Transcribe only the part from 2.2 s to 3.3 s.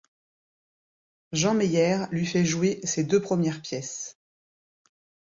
fait jouer ses deux